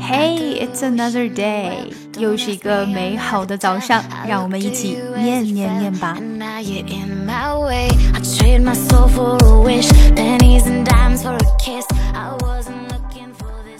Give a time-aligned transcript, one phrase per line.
[0.00, 6.16] Hey, it's another day，又是一个美好的早上，让我们一起念念念吧。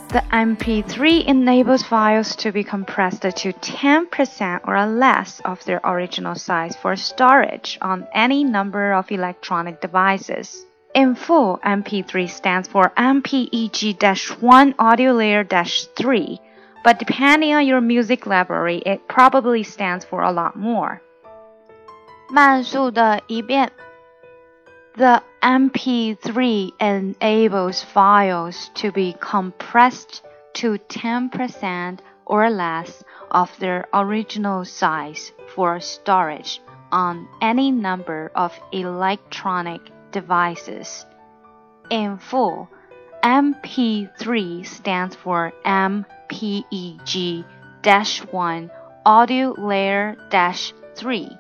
[0.09, 6.75] The MP3 enables files to be compressed to 10% or less of their original size
[6.81, 10.65] for storage on any number of electronic devices.
[10.95, 16.39] In full, MP3 stands for MPEG-1 audio layer-3,
[16.83, 21.01] but depending on your music library, it probably stands for a lot more.
[22.31, 23.71] 慢速的一遍。
[24.97, 30.23] the MP3 enables files to be compressed
[30.55, 39.83] to 10% or less of their original size for storage on any number of electronic
[40.13, 41.07] devices.
[41.91, 42.69] In full,
[43.23, 47.45] MP3 stands for MPEG-1
[49.05, 50.17] audio layer
[50.97, 51.39] 3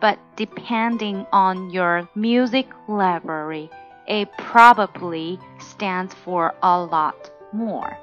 [0.00, 3.70] but depending on your music library,
[4.08, 7.96] it probably stands for a lot more.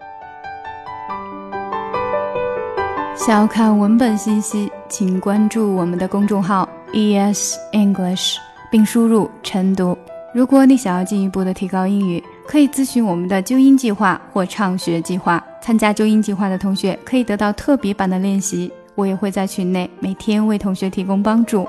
[3.15, 8.37] 想要看文本信息，请关注我们的公众号 ES English，
[8.72, 9.96] 并输入晨读。
[10.34, 15.44] 如果你想要进一步的提高英语，可以咨询我们的纠音计划或畅学计划。
[15.60, 21.68] 参加纠音计划的同学可以得到特别版的练习，我也会在群内每天为同学提供帮助。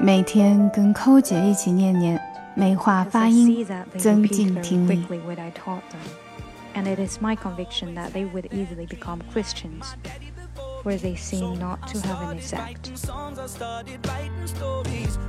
[0.00, 2.20] 每天跟寇姐一起念念，
[2.54, 3.66] 美化发音，
[3.98, 5.04] 增进听力。
[6.76, 9.92] And it is my conviction that they would easily become Christians,
[10.84, 12.90] where they seem not to have an effect.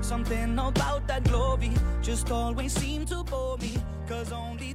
[0.02, 3.74] Something about that glory just always seemed to bore me,
[4.08, 4.74] cause only